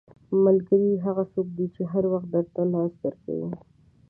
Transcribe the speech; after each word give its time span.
•ملګری 0.45 0.91
هغه 1.05 1.23
څوک 1.33 1.47
دی 1.57 1.67
چې 1.75 1.81
هر 1.91 2.03
وخت 2.13 2.27
درته 2.35 2.61
لاس 2.73 2.91
درکوي. 3.03 3.49